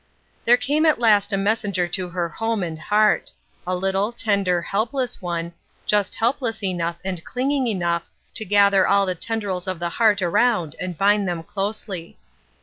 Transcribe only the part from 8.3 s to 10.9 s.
to gather all the tendrils of the heart around